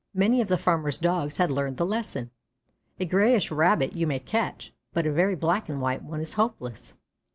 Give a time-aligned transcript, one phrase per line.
[0.15, 2.31] Many of the farmers' Dogs had learned the lesson:
[2.99, 6.95] "A grayish Rabbit you may catch, but a very black and white one is hopeless."